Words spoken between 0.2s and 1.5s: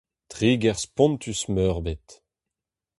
Tri ger spontus